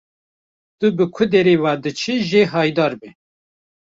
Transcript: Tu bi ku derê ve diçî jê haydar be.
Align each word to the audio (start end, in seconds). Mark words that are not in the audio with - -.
Tu 0.79 0.87
bi 0.97 1.05
ku 1.15 1.23
derê 1.31 1.55
ve 1.63 1.73
diçî 1.83 2.15
jê 2.29 2.43
haydar 2.53 2.93
be. 2.99 3.09